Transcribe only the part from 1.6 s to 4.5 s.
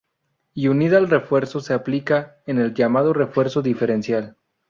aplica en el llamado refuerzo diferencial.